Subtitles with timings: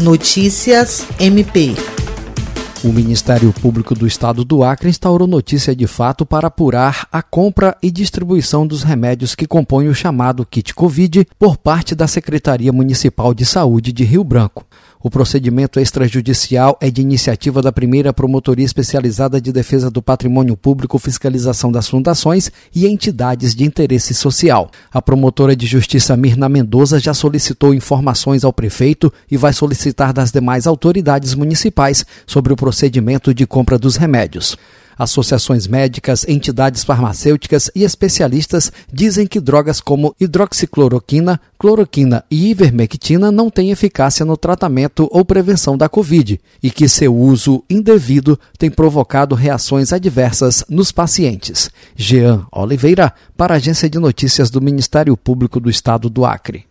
[0.00, 1.74] Notícias MP.
[2.82, 7.76] O Ministério Público do Estado do Acre instaurou notícia de fato para apurar a compra
[7.82, 13.34] e distribuição dos remédios que compõem o chamado kit Covid por parte da Secretaria Municipal
[13.34, 14.64] de Saúde de Rio Branco.
[15.02, 20.98] O procedimento extrajudicial é de iniciativa da primeira Promotoria Especializada de Defesa do Patrimônio Público,
[20.98, 24.70] Fiscalização das Fundações e Entidades de Interesse Social.
[24.92, 30.30] A promotora de Justiça Mirna Mendoza já solicitou informações ao prefeito e vai solicitar das
[30.30, 34.54] demais autoridades municipais sobre o procedimento de compra dos remédios.
[35.00, 43.48] Associações médicas, entidades farmacêuticas e especialistas dizem que drogas como hidroxicloroquina, cloroquina e ivermectina não
[43.48, 49.34] têm eficácia no tratamento ou prevenção da Covid e que seu uso indevido tem provocado
[49.34, 51.70] reações adversas nos pacientes.
[51.96, 56.66] Jean Oliveira, para a Agência de Notícias do Ministério Público do Estado do Acre.